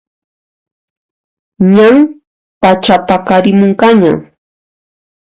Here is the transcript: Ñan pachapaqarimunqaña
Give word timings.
Ñan 1.73 1.95
pachapaqarimunqaña 2.61 4.13